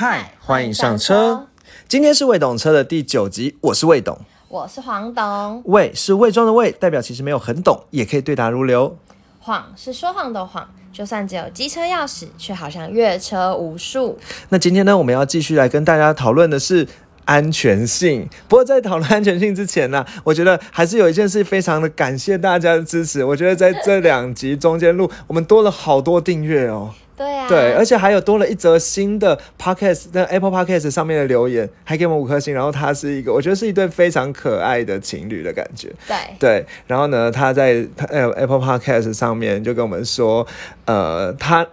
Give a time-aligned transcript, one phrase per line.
[0.00, 1.46] 嗨，欢迎上车。
[1.86, 5.62] 今天是魏懂车的第九集，我是魏懂，我是黄董。
[5.66, 8.96] 魏是魏庄的魏，代表其实没有很懂，也可以对答如流。
[9.40, 14.18] 谎是说谎的谎，就算只有机车钥匙，却好像越车无数。
[14.48, 16.88] 那今天呢，我们要继续来跟大家讨论的是
[17.26, 18.26] 安全性。
[18.48, 23.22] 不过在讨论安全性之前呢， 我觉得还是有一件事非常的感谢大家的支持。
[23.22, 26.94] 我觉得在这两集中间录，我们多了好多订阅哦。
[27.20, 32.54] 对啊，对，而且还有多了一则新的 podcast，在 Apple Podcast 上面的留言，还给我们五颗星。
[32.54, 35.90] 然后他是一个，我觉得是一对非常可爱的情侣的感觉。
[36.08, 36.16] 对。
[36.38, 40.46] 对，然后呢，他在他 Apple Podcast 上面就跟我们说，
[40.86, 41.66] 呃，他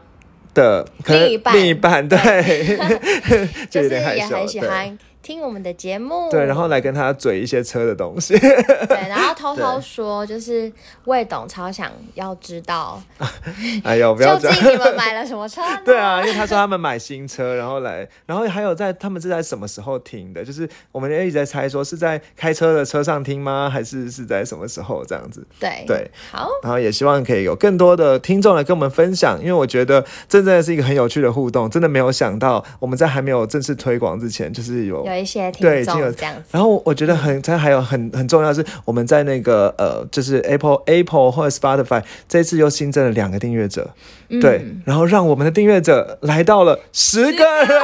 [0.54, 1.56] 的可能另一半。
[1.56, 2.18] 另一半对，
[3.72, 4.70] 就就是有点害羞，也很喜对。
[4.70, 6.32] 欢听我们的节目。
[6.32, 8.34] 对，然后来跟他嘴一些车的东西。
[8.40, 10.72] 对，然后偷偷说，就是
[11.04, 13.02] 魏董超想要知道，
[13.84, 14.40] 哎呦，不要。
[14.40, 15.62] 究竟你们买了什么车？
[15.84, 20.46] 对啊，因为他说他们买新车，然后来，然后还有在他们是在什么时候听的？
[20.46, 23.70] 就是我们一直在猜说是在开车的车上听吗？
[23.70, 25.46] 还是是在什么时候这样子？
[25.60, 36.44] 对对，好，然后也希望可以有更多的听众来跟我们分享，因为我觉得这真的是一个很有趣的互动，真的没有想到我们在还没有正式推广之前，就是有有一些听对已经有众这样子。
[36.52, 43.90] 然后我觉得很，它还有很很重要的是，我们在那个呃，就是 Apple Apple 或者 Spotify 这次又新增了两个订阅者，
[44.30, 47.78] 嗯对，然后让我们的订阅者来到了十个人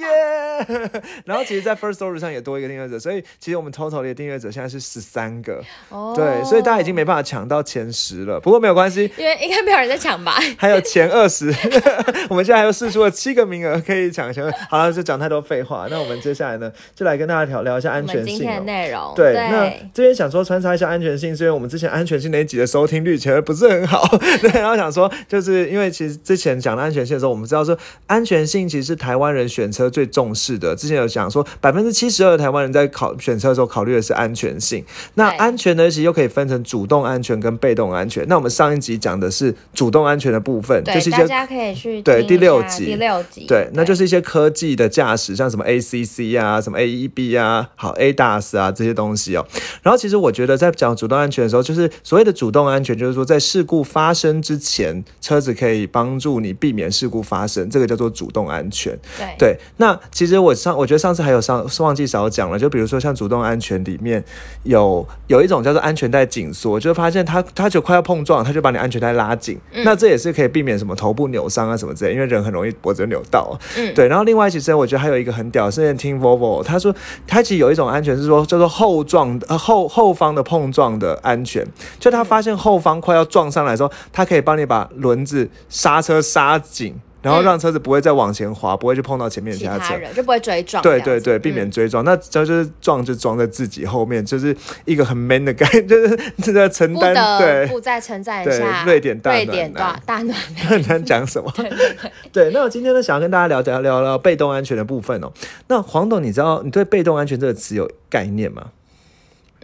[0.00, 0.43] 耶。
[1.24, 8.38] 然后其实，在 First Story 上也多一个订阅者，所以其实我们 total 的订阅者现在是十三个，哦对，所以大家已经没办法抢到前十了。
[8.40, 10.38] 不过没有关系，因为应该没有人在抢吧？
[10.56, 11.52] 还有前二十，
[12.28, 14.52] 我们现在还有试出了七个名额可以抢前二。
[14.68, 18.46] 好了，就讲太多废话，那我们接下来呢，就来跟大家聊聊一下安全性、今。
[18.46, 24.06] 天的内容，对，那这边想说穿插一下安全性，是因为我们之前安全性那一集的收听率其实不是很好，
[24.42, 30.76] 对，然后想说，就是因为其实之前讲的安全性的时候，我们知道说安全性其实是台湾人选车最重视的。
[30.76, 34.84] 之前有讲说，百分之七十二的台湾人在考选车的时候考虑的是安全性。
[35.14, 38.26] 那安全呢，其实又可以分成主动安全跟被动安全。
[38.28, 49.46] 那我们上一集讲的是主动安全的部分，对就是一些大家可以去对第六集第六集，对，那就是一些科技的驾驶，像什么 ACC 啊、什么 AEB 啊、好 ADAS 啊这些东西哦。
[49.82, 58.98] 然后其实我觉得在讲主动安全的时候，就是所谓的主动安全，就是说在事故发生之前，车子可以帮助你避免事故发生，这个叫做主动安全。
[59.16, 64.22] 对对，那其实我上我觉得上次还有上忘记少讲了，就比如说像主动安全里面
[64.62, 73.58] 有有一种叫做安全带紧缩，就是发现它它就快要碰撞，它就把你安全带拉紧，那这也是可以避免什么头部扭伤啊什么之类，因为人很容易脖子扭到。
[73.76, 74.08] 嗯对。
[74.08, 76.94] 然后另外其实我觉得还有一个很屌，之前听 Volvo 他说，
[77.26, 81.66] 他其实有一种安全是说叫做后撞呃后后方的碰撞的安全，
[81.98, 86.94] 就他发现后方快要撞上来的时候，他可以帮你把轮子刹车刹紧。
[87.24, 90.82] 然后让车子不会再往前滑，不会去碰到前面的其其他车就不会追撞。
[90.82, 92.04] 对对对，避免追撞。
[92.04, 94.54] 那这就是撞就撞在自己后面， 就是
[94.84, 97.14] 一个很 man 的感觉，就是是在承不担。
[97.14, 100.66] 得对，不再称赞一下瑞典大瑞典大大暖男。
[100.66, 101.52] 很难 讲什么。
[102.30, 105.32] 对，那我今天呢，想要跟大家聊聊聊聊被动安全的部分哦。
[105.68, 108.66] 那黄董，你知道你对被动安全这个词有概念吗？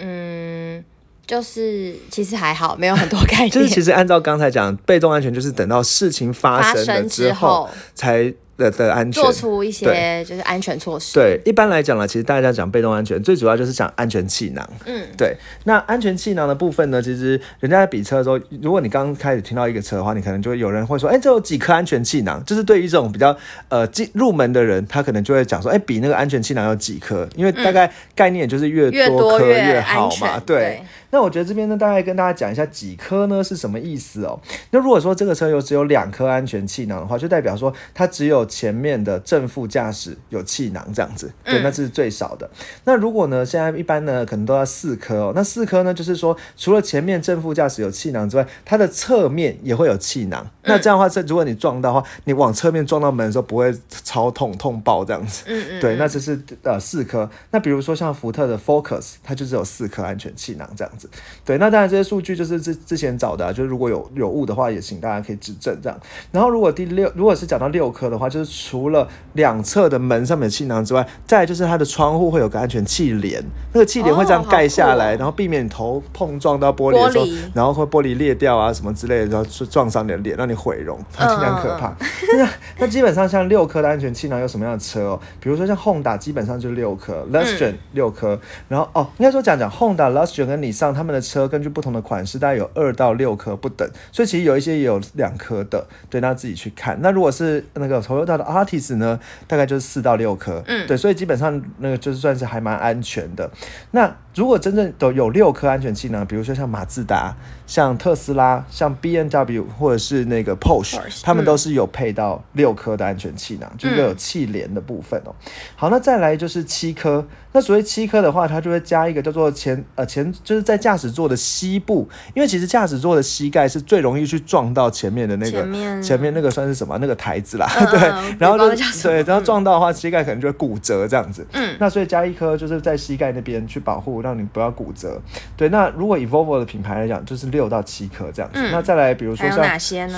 [0.03, 0.83] 嗯，
[1.31, 3.51] 就是其实还好，没有很多概念。
[3.51, 9.33] 就是其实按照刚才讲，被动安全就是等到事情发发生了生之之后才的的安全做。
[9.33, 11.15] 出一些就是安全措施。
[11.15, 14.69] 对，一般来讲呢，其实大家讲被动安全，最主要就是讲安全气囊。
[14.87, 15.37] 嗯，对，
[15.67, 22.45] 那安全气囊的部分呢，其实人家在比车的时候，如果你刚开始听到一个车的话，你可能就会有人会说，哎、这有几颗安全气囊？
[22.45, 23.35] 就是对于这种比较
[23.69, 30.43] 呃进入门的人，他可能就会讲说，哎、比那个安全气囊有几颗，因为大概概念就是越越多颗越好嘛。
[30.45, 30.83] 对对。
[31.11, 34.41] 那我觉得这边呢，大概跟大家讲一下几颗呢是什么意思哦。
[34.71, 42.49] 那如果说这个车有只有两颗安全气囊的话，就代表说它只有前面的正副驾驶有气囊这样子，对，嗯那这是最少的。
[42.85, 45.33] 那如果呢，现在一般呢可能都要四颗哦。
[45.35, 50.49] 那四颗呢，就是说除了前面正副驾驶有气囊之外，它的侧面也会有气囊。
[50.63, 55.45] 那这样的话，这如果你撞到的话，你往侧面撞到门的时候不会超痛痛爆这样子。
[55.47, 57.29] 嗯嗯，对，那这是呃四颗。
[57.51, 61.00] 那比如说像福特的 Focus，它就只有四颗安全气囊这样子。
[61.45, 65.99] 对，那当然这些数据就是之之前找的、啊，就是如果有有误的话，也请大家可以指正这样。
[66.33, 73.43] 然后如果第六，如果是讲到六颗的话，就是除了两侧的门上面的气囊之外，再就是它的窗户会有个安全气帘，
[73.73, 81.95] 那个气帘会这样盖下来，然后避免你头碰撞到玻璃的时候，然后会玻璃裂掉啊什么之类的，然后就撞伤你的脸，让你毁容，听起来很可怕。
[82.39, 82.49] 那
[82.79, 85.21] 那基本上像六颗的安全气囊有什么样的车哦？
[85.41, 88.39] 比如说像 Honda 基本上就六颗，Lustron 六颗，
[88.69, 96.99] 然后哦应该说讲讲 Honda、Lustron 跟你上上他们的车根据不同的款式，大概有二到六颗不等，所以其实有一些也有两颗的，对，那自己去看。
[97.01, 103.51] 那如果是那个 Toyota 的 artist 呢，大概就是四到六颗，嗯对，所以基本上那个就是算是还蛮安全的。
[103.93, 107.35] 那如果真正都有六颗安全气囊，比如说像马自达、
[107.67, 115.35] 像特斯拉、像 B N W 或者是那个 Porsche，Porsche，他们都是有配到六颗的安全气囊，就是有气帘的部分哦。
[115.75, 117.27] 好，那再来就是七颗。
[117.53, 125.63] 那所谓七颗的话，它就会加一个叫做前呃前，就是在驾驶座的膝部，因为其实驾驶座的膝盖是最容易去撞到前面的那个
[126.03, 131.47] 前面那个算是什么那个台子啦，嗯 对嗯，然后就对，然后撞到的话，膝盖可能就会骨折这样子。
[131.53, 135.21] 嗯那所以加一颗就是在膝盖那边去保护，让你不要骨折。
[135.57, 138.59] 对，那如果以 Volvo 的品牌来讲，就是六到七颗这样子。
[138.61, 139.61] 嗯那再来，比如说像？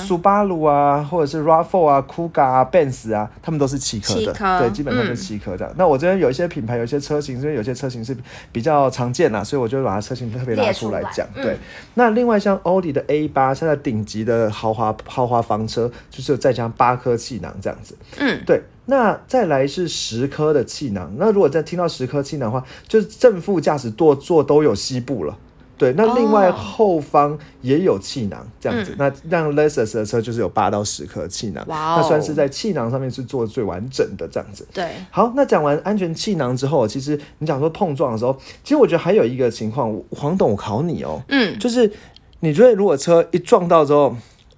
[0.07, 5.73] 苏巴鲁啊，或者是 RAV4 啊、Kuga 啊、Benz 啊，他们都是七颗的，对，基本上就嗯七颗这样。
[5.77, 8.17] 那我这边有一些品牌，有一些车型，因为有些车型是
[8.51, 11.27] 比较常见啦，所以我就把它车型特别拉列出来讲。
[11.35, 11.57] 嗯对，
[11.95, 17.97] 那另外像奥迪的 A 八，现在顶级的豪华豪华房车，就是再加八颗气囊这样子。
[18.19, 21.13] 嗯，对，那再来是十颗的气囊。
[21.17, 25.37] 那如果再听到十颗气囊的话，就是正副驾驶座座都有膝部了。
[25.83, 28.93] 对，那另外哦后方也有气囊，这样子。
[28.93, 34.65] 嗯那让 Lexus 的车就是有八到十颗气囊，哇哦那算是在气囊上面是做的最完整的这样子。
[34.73, 41.91] 对，好，那讲完安全气囊之后，其实你讲说碰撞的时候，其实我觉得还有一个情况，黄董，我考你哦，嗯，就是
[42.39, 44.17] 你觉得如果车一撞到之后，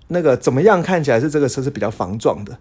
[0.09, 2.59] 那个怎么样看起来是这个车是比较防撞的？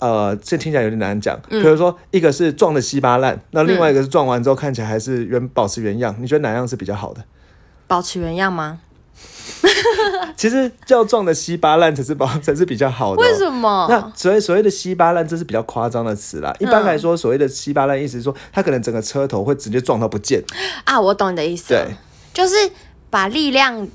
[0.00, 1.40] 呃，这听起来有点难讲。
[1.48, 7.24] 比如说，一个是撞的稀巴烂，那另外一个是撞完之后看起来还是原保持原样，你觉得哪样是比较好的？
[7.86, 8.80] 保持原样吗？
[10.36, 13.24] 其实叫撞的稀巴烂才是保才是比较好的、哦。
[13.24, 13.86] 为什么？
[13.88, 16.52] 那所谓所谓的稀巴烂，这是比较夸张的词啦。
[16.58, 20.42] 一般来说，所谓的稀巴烂，意思是说它可能整个车头会直接撞到不见。
[20.84, 21.94] 啊，我懂你的意思了，对
[22.32, 22.54] 就是
[23.10, 23.86] 把力量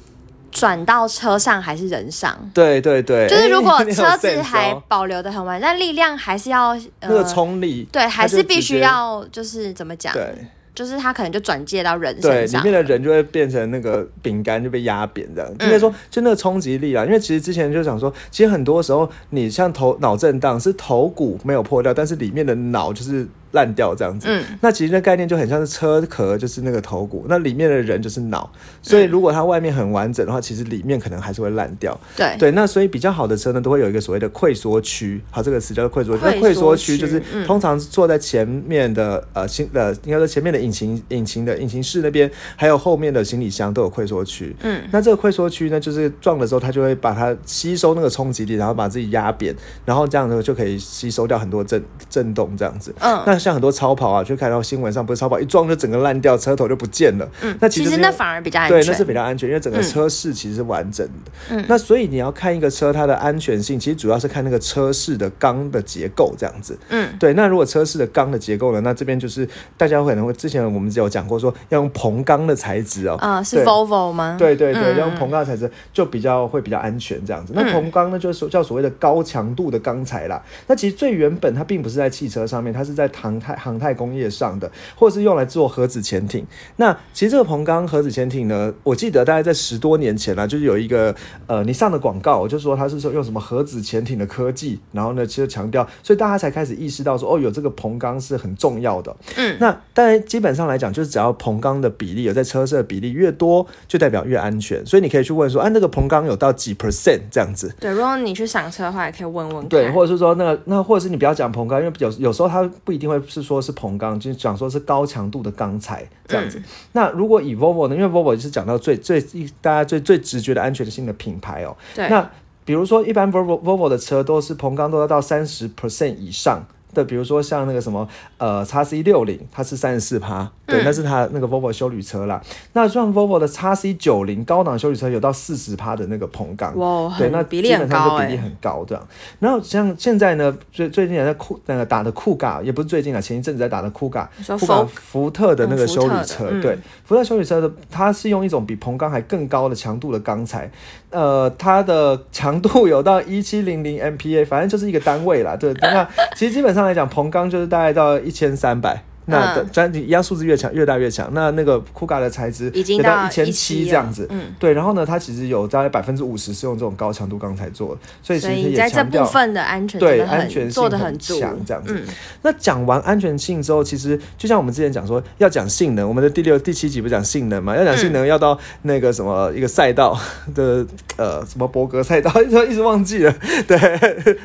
[0.52, 2.38] 转到车上还是人上。
[2.54, 10.14] 对对对，就是如果 车子还哦保留的很完，但力量还是要那个呃，冲力，对，还是必须要就是怎么讲？
[10.14, 10.48] 对。
[10.80, 12.74] 就是他可能就转介到人，身上里面。
[12.74, 15.52] 的人就会变成那个饼干，就被压扁这样。
[15.60, 17.04] 嗯应该说，就那个冲击力啦。
[17.04, 24.28] 因为其实之前就想说，其实很多时候你像头脑震荡是头骨没有破掉，但是里面的脑就是烂掉这样子。
[24.30, 28.50] 嗯，那其实那概念就很像是车壳就是那个头骨，那里面的人就是脑。
[28.82, 32.00] 所以如果它外面很完整的话，其实里面可能还是会烂掉。
[32.16, 35.22] 对对，那所以比较好的车呢，都会有一个所谓的溃缩区。
[35.32, 36.24] 好，这个词叫做溃缩区。
[36.24, 44.56] 那溃缩区就是通常坐在前面的呃行呃，应该说前面的引擎引擎的引擎室那边，还有后面的行李箱都有溃缩区。
[44.62, 49.56] 嗯，那这个溃缩区呢，就是撞的时候，它就会把它吸收那个冲击力，然后把自己压扁，
[49.86, 52.94] 然后这样呢就可以吸收掉很多震震动这样子。
[53.00, 57.28] 嗯那像很多超跑啊，就看到新闻上不是超跑一撞就整个烂掉，车头就不见了。
[57.42, 61.32] 嗯，那其实那反而比较安全对，那是比较安全，因为整个嗯车室其实是完整的。
[61.52, 66.78] 嗯那所以你要看一个车它的安全性，其实主要是看那个车室的钢的结构这样子。
[66.90, 69.48] 嗯对，那如果车室的钢的结构呢，那这边就是
[69.78, 73.18] 大家可能会之前我们有讲过说要用硼钢的材质哦。
[73.22, 74.36] 呃，是对 Volvo 吗？
[74.38, 77.54] 对对对，嗯要用硼钢的材质就比较会比较安全这样子。
[77.56, 80.42] 那嗯硼钢呢，就是叫所谓的高强度的钢材啦。
[80.68, 86.46] 那其实最原本它并不是在汽车上面，它是在航太航太工业上的，或者是用来做核子潜艇。
[86.78, 91.14] 那其实这个硼钢核子潜艇呢，我记得大概在十多年前啦，就是有一个
[91.48, 99.16] 呃你上的广告，我就说它是说用什么核子潜艇的科技，然后呢其实强调，所以大家才开始意识到说哦，有这个硼钢是很重要的。
[99.36, 104.84] 嗯，那当然基本上来讲，就是只要硼钢的比例有在车身的比例越多，就代表越安全。
[104.86, 107.74] 所以你可以去问说，啊，那个硼钢有到几 percent 这样子。
[107.80, 109.68] 对，如果你去赏车的话，也可以问问。
[109.68, 116.62] 对，或者是说那个那或者是你不要讲硼钢，因为有有时候它不一定会是说是硼钢，就是讲说是高强度的钢材这样子。
[116.94, 119.22] 那如果以 Volvo 呢，因为 Volvo 就是讲到最最
[119.62, 121.76] 大家最最直觉的安全性的品牌哦。
[121.96, 122.30] 对，那
[122.64, 126.66] 比如说一般 Volvo Volvo 的车都是硼钢都要到三十 percent 以上。
[126.94, 132.42] 的，比如说像那个什么呃叉 C 六零，它是三十四趴，对，嗯那是它那个 Volvo 修旅车啦。
[132.74, 139.08] 那像 Volvo 的叉 C 九零高档修旅车有到四十趴的那个硼钢，哇，对，那比例基本上很高哎、就比例很高这样。
[139.40, 144.30] 然后像现在呢，最最近也在酷那个打的酷嘎，也不是最近啊，前一阵子在打的酷嘎，
[144.60, 150.70] 酷嘎福特的那个修理车，嗯对，福特修理车的它是用一种比硼钢还更高的强度的钢材，
[151.10, 155.74] 呃，它的强度有到一七零零 MPa，反正就是一个单位啦，对。
[155.82, 159.04] 那 其实基本上来讲，彭刚就是大概到一千三百。
[159.30, 161.30] 那的专一样数字越强越大越强。
[161.34, 164.74] 那那个酷咖的材质已经有到到一千七这样子，嗯对。
[164.74, 172.06] 然后呢，它其实有大概百分之五十是用这种高强度钢材做的，所以其实也以在这部强调分的安全对安全性做的很，强这样子嗯，
[172.42, 177.76] 那讲完安全性之后，其实就像我们之前讲说，要讲性能，我们的第六、第七集不是讲性能嘛？
[177.76, 180.18] 要讲性嗯能，要到那个什么一个赛道
[180.56, 180.86] 的
[181.18, 183.34] 呃什么伯格赛道， 一直一直忘记了。
[183.68, 183.78] 对，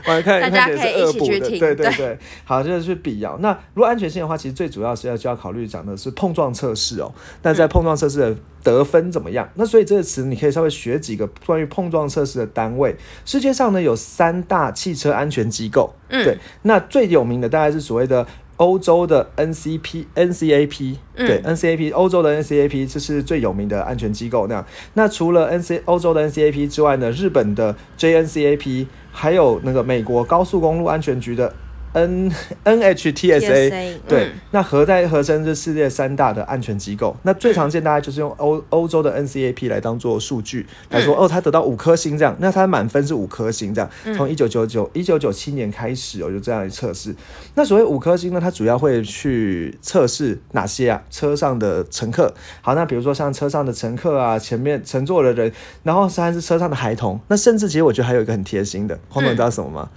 [0.07, 2.19] 我来看大家可以一起去听对对对对。
[2.45, 3.37] 好，这就是必要。
[3.39, 7.13] 那如果安全性的话，其实最主要是要就要考虑讲的是碰撞测试哦。
[7.43, 9.49] 那在碰撞测试的得分怎么样？
[9.55, 12.97] 那所以这个词你可以稍微学几个关于碰撞测试的单位。
[13.25, 18.27] 世界上呢有三大汽车安全机构，嗯对，那最有名的大概是所谓的。
[18.57, 24.47] 欧洲的 NCP、NCAP，对、NCAP，欧洲的 NCAP 这是最有名的安全机构。
[24.47, 31.53] 那那除了 NC 欧洲的 NCAP 之外呢，日本的 JNCAP，还有那个美国高速公路安全局的
[31.95, 32.31] N
[32.65, 37.17] NHTSA，TSA 对，嗯那合在合称是世界三大的安全机构。
[37.23, 43.89] 那最常见大概就是用欧 欧洲的 NCAP 来当做数据来说，哦，他得到五颗星这样，那他满分是五颗星这样。
[44.17, 47.15] 从一九九九一九九七年开始哦，就这样的测试。
[47.55, 51.03] 那所谓五颗星呢，它主要会去测试哪些啊？
[51.11, 52.35] 车上的乘客。
[52.61, 55.53] 好，那比如说像车上的乘客啊，前面乘坐的人，
[55.85, 57.21] 然后甚至是车上的孩童。
[57.29, 59.89] 那甚至其实我觉得还有一个很贴心的，黄总你知道什么吗？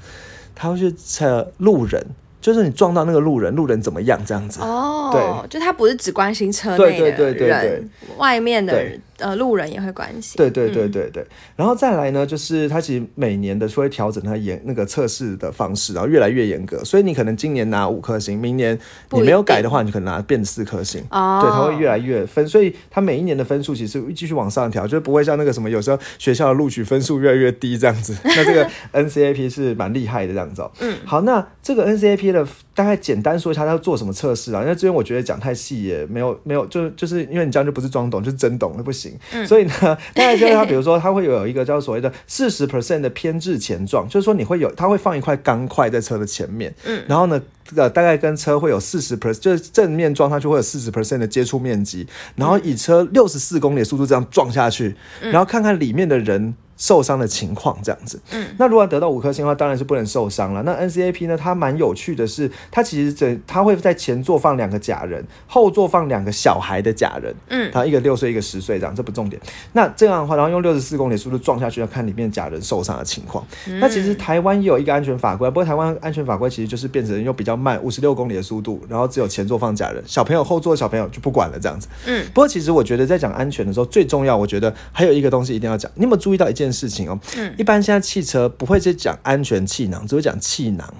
[0.60, 2.04] 他会去测路人，
[2.42, 4.60] 就是你撞到那个路人，路人怎么样这样子。
[4.62, 5.48] 哦，对。
[5.48, 10.38] 就他不是只关心车内的对对对人，外面的人呃路人也会关心。
[10.38, 18.77] 对对对对对，然后再来呢，就是它其实每年的会调整它严那个测试的方式，然后越来越严格，所以你可能今年拿五颗星，明年
[19.12, 21.03] 你没有改的话，你可能拿变四颗星。
[21.12, 28.15] 哦，对，它会越来越分，所以它每一年的分数其实会继续往上调，就是不会像那个什么，有时候学校的录取分数越来越低这样子。
[28.24, 30.71] 那这个 NCAP 是蛮厉害的这样子哦。
[30.79, 32.47] 嗯，好，那这个 NCAP 的
[32.77, 34.62] 大概简单说一下，他要做什么测试啊？
[34.62, 39.17] 因为这边我觉得讲太细也没有没有，就就是因为你这样就不是装懂，就是真懂，那不行。
[39.48, 47.41] 所以呢，大概就是他，比如说他会有一个叫所谓的四十 percent 的偏置前撞，就是说你会有他会放一块钢块在车的前面，嗯，然后呢，
[47.75, 52.05] 呃，大概跟车会有四十 percent，就是正面撞上去会有四十 percent 的接触面积，
[52.36, 56.53] 然后以车六十四公里的速度这样撞下去，然后看看里面的人。
[56.77, 60.62] 受伤的情况这样子，嗯，那如果要得到五颗星的话，当然是不能受伤了。
[60.63, 69.41] 那 NCAP 呢，它蛮有趣的是，它其实整它会在前座放两个假人，后座放两个小孩的假人，嗯他一个六岁，一个十岁这样，这不重点。
[69.74, 73.46] 那这样的话，然后用六十四公里速度撞下去，要看里面假人受伤的情况。
[73.79, 81.88] 那其实台湾也有一个安全法规，不过台湾安全法规其实就是变成用比较慢，五十六公里的速度，然后只有前座放假人，小朋友后座小朋友就不管了这样子。
[82.05, 85.91] 嗯，不过其实我觉得在讲安全的时候，最重要，我觉得还有一个东西一定要讲。
[85.96, 87.19] 你有没有注意到一件事情哦？
[87.38, 90.93] 嗯一般现在汽车不会去讲安全气囊，只会讲气囊。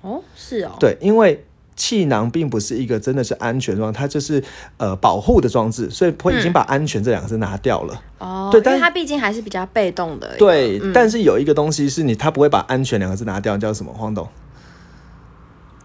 [0.00, 4.42] 哦，是哦，对，因为气囊并不是一个真的是安全装置，它就是
[4.76, 8.02] 呃保护的装置，所以会已经把安全这两个字拿掉了。
[8.18, 13.92] 哦，对但它毕竟还是比较被动的，对，嗯但是有一个东西是你，它不会把安全两个字拿掉，叫什么？
[13.92, 14.26] 黄董，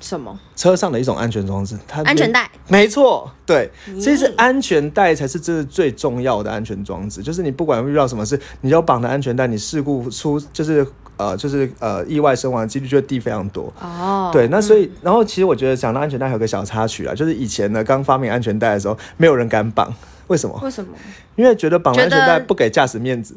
[0.04, 0.38] 什么？
[0.56, 4.00] 车上的一种安全装置，它安全带，没错，对，嗯。
[4.00, 7.24] 其实安全带才是这是最重要的安全装置。
[7.24, 10.86] 就是你不管遇到什么事，你要绑的安全带，你事故出就是
[11.18, 13.72] 呃就是呃意外身亡的几率就会低非常多。
[13.80, 19.94] 哦，对，那所以，然后其实我觉得讲到安全带还有个小插曲啊，就是以前呢刚发明安全带的时候，没有人敢绑，
[20.28, 20.60] 为什么？
[20.64, 20.92] 为什么？
[21.36, 23.36] 因为觉得绑了安全带不给驾驶面子。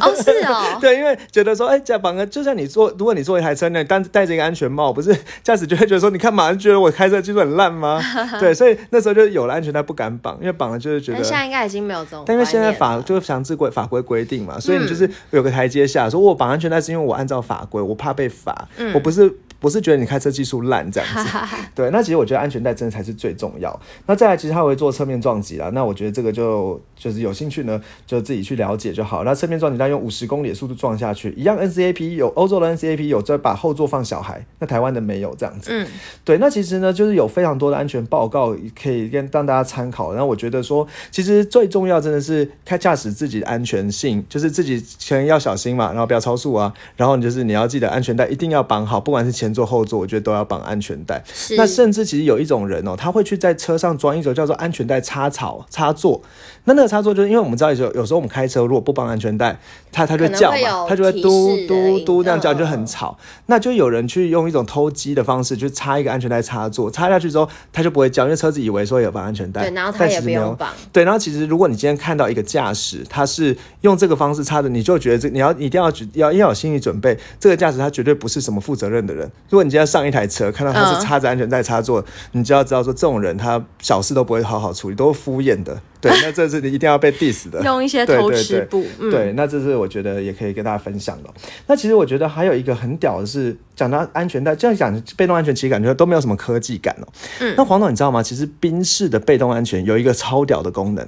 [0.00, 8.00] 哦，是哦， 对，因为觉得说，哎，这绑个，就像你坐，如果你坐一台车，那戴戴着一个安全帽，不是驾驶就会觉得说，你看嘛，觉得我开车技术很烂吗？
[8.40, 11.36] 对，所以那时候就有了安全带不敢绑，因为绑了就是觉得但现。
[11.38, 19.32] 在应该已经没有这种但因为现在法就是强制规法规规定嘛，所以你就是有个台阶下，说我绑安全带是因为我按照法规，我怕被罚，我不是
[19.62, 21.30] 不是觉得你开车技术烂这样子。
[21.74, 23.80] 对，那其实我觉得安全带真的才是最重要。
[24.06, 29.24] 那再来，其实他会做侧面撞击啦，那我觉得这个就就是有兴趣呢，就自己去了解就好。
[29.24, 35.70] 那侧面撞击它用五十公里的速度撞下去，一样 NCAP 有欧洲的 NCAP 有在把后座放小孩，那台湾的没有这样子。
[35.72, 35.86] 嗯，
[36.24, 40.12] 对，那其实呢，就是有非常多的安全报告可以跟让大家参考。
[40.12, 51.22] 然后我觉得说，其实最重要真的是开驾驶自己的安全性，就是自己前要小心嘛，然后不要超速啊，然后你就是你要记得安全带一定要绑好，不管是前座后座，我觉得都要绑安全带。
[51.32, 56.20] 是那甚至其实有一种人哦，他会去在车上装一种叫做安全带插槽插座。
[56.64, 59.58] 那那个插座就是因为我们知道有时候有时候我们开车如果不绑安全带，
[59.90, 63.18] 它它就叫嘛会有，它就会嘟嘟嘟这样叫，嗯就很吵。
[63.46, 85.78] 那就有人去用一种偷鸡的方式，去插一个安全带插座，插下去之后它就不会叫，因为车子以为说有绑安全带，对，然后其实没有不用绑，对，然后其实如果你今天看到一个驾驶，他是用这个方式插的，你就觉得这你要一定要要要有心理准备，这个驾驶他绝对不是什么负责任的人，如果你今天上一台车，看到他嗯是插着安全带插座，你就要知道说这种人他小事都不会好好处理，都是敷衍的。
[86.00, 87.62] 对，那这是你一定要被 diss 的。
[87.62, 91.30] 用一些偷吃布，嗯，对，那这是我觉得也可以跟大家分享的。
[91.66, 97.06] 那其实我觉得还有一个很屌的是，讲到安全带，这样讲被动安全，其实感觉都没有什么科技感哦。
[97.40, 98.20] 嗯那黄总你知道吗？
[98.20, 101.06] 其实宾士的被动安全有一个超屌的功能，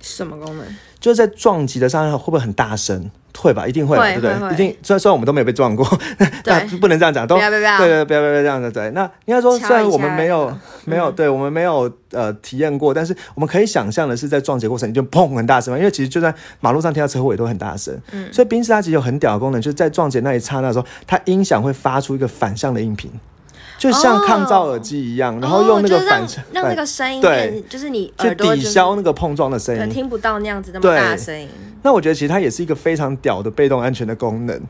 [0.00, 0.66] 什么功能？
[1.00, 3.10] 就是在撞击的上会不会很大声？
[3.38, 4.52] 会吧，一定会吧，对不对？
[4.52, 4.76] 一定。
[4.82, 5.86] 虽然虽然我们都没有被撞过，
[6.44, 7.48] 但不能这样讲，都对
[7.88, 8.70] 对，不要不要这样子。
[8.70, 10.54] 对，那应该说，虽然我们没有
[10.84, 17.96] 没有，嗯对我们没有呃体验过，但是我们可以想象的是，在撞击过程就砰很大声嘛，因为其实就在马路上听到车祸也都很大声。
[18.12, 23.10] 嗯，所以宾士它其实有很屌的功能，就是在撞击那一刹那的时候，它音响会发出一个反向的音频。
[23.80, 29.90] 就像抗噪耳机一样，然后用那个哦就是让反向、让那个声音对变，就是你去抵耳朵就是消那个碰撞的声对音。
[29.90, 31.48] 听不到那样子那么对大声音。
[31.82, 34.60] 那我觉得其实它也是一个非常屌的被动安全的功能。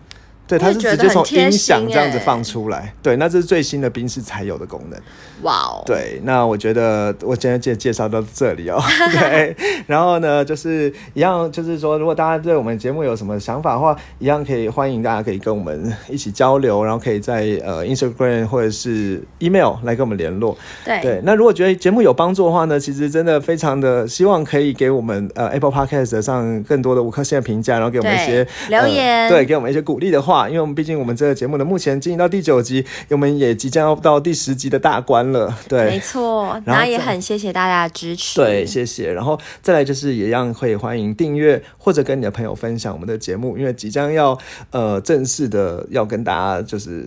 [0.50, 2.92] 对，它是直接从音响这样子欸放出来。
[3.02, 5.00] 对，那这是最新的宾士才有的功能。
[5.42, 8.78] 哇哦，对，那我觉得我今天介介绍到这里哦。
[9.18, 20.56] 对，然后呢，就是一样，就是说，如果大家对我们节目有什么想法的话，一样可以欢迎大家可以跟我们一起交流，然后可以在呃 Instagram 或者是 email 来跟我们联络。
[20.84, 38.36] 对对，那如果觉得节目有帮助的话呢，其实真的非常的希望可以给我们呃 Apple Podcast 上更多的五颗星的评价，然后给我们一些留言呃，对，给我们一些鼓励的话，因为我们毕竟我们这个节目的目前进行到第九集，我们也即将要到第十集的大关了，对，没错，然后也很谢谢大家的支持。
[38.36, 39.12] 对，谢谢。
[39.12, 44.38] 然后再来就是也一样会欢迎订阅或者跟你的朋友分享我们的节目，因为即将要
[44.70, 47.06] 呃正式的要跟大家就是。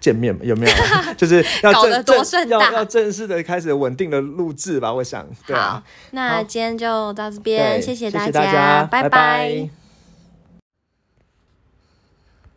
[0.00, 0.72] 见面有没有？
[1.14, 5.26] 就是要正搞得多正盛大要要正式的开始稳定的录制吧，我想。
[5.46, 5.82] 对好啊，，
[6.12, 9.79] 那今天就到这边，对谢谢谢大大家，拜拜拜